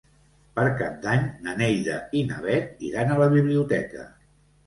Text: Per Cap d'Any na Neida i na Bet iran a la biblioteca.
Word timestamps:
Per 0.59 0.63
Cap 0.77 0.93
d'Any 1.01 1.25
na 1.47 1.53
Neida 1.59 1.99
i 2.21 2.23
na 2.29 2.39
Bet 2.47 2.81
iran 2.89 3.11
a 3.17 3.21
la 3.23 3.27
biblioteca. 3.37 4.07